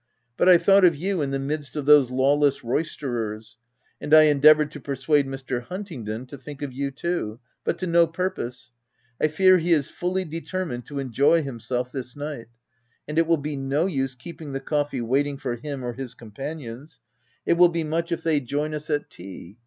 But 0.35 0.49
I 0.49 0.57
thought 0.57 0.83
of 0.83 0.95
you 0.95 1.21
in 1.21 1.29
the 1.29 1.37
midst 1.37 1.75
of 1.75 1.85
those 1.85 2.09
lawless 2.09 2.63
roisterers; 2.63 3.59
and 4.01 4.15
I 4.15 4.23
endeavoured 4.23 4.71
to 4.71 4.79
persuade 4.79 5.27
Mr. 5.27 5.61
Huntingdon 5.61 6.25
to 6.25 6.39
think 6.39 6.63
of 6.63 6.73
you 6.73 6.89
too; 6.89 7.39
but 7.63 7.77
to 7.77 7.85
no 7.85 8.07
purpose: 8.07 8.71
I 9.21 9.27
fear 9.27 9.59
he 9.59 9.73
is 9.73 9.89
fully 9.89 10.25
determined 10.25 10.87
to 10.87 10.97
enjoy 10.97 11.43
himself 11.43 11.91
this 11.91 12.15
night; 12.15 12.47
and 13.07 13.19
it 13.19 13.27
will 13.27 13.37
be 13.37 13.55
no 13.55 13.85
use 13.85 14.15
keeping 14.15 14.53
the 14.53 14.59
coffee 14.59 15.01
waiting 15.01 15.37
for 15.37 15.55
him 15.55 15.85
or 15.85 15.93
his 15.93 16.15
companions: 16.15 16.99
it 17.45 17.53
will 17.53 17.69
be 17.69 17.83
much 17.83 18.11
if 18.11 18.23
they 18.23 18.39
join 18.39 18.73
us 18.73 18.89
at 18.89 19.01
L 19.01 19.03
3 19.03 19.09
226 19.11 19.17
THE 19.17 19.23
TENANT 19.23 19.47
tea. 19.51 19.57